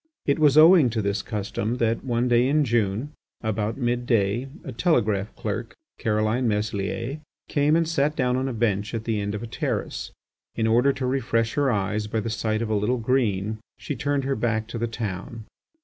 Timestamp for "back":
14.35-14.65